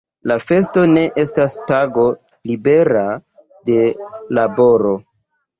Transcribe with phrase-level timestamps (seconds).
[0.29, 2.07] La festo ne estas tago
[2.53, 3.05] libera
[3.71, 3.79] de
[4.39, 4.99] laboro.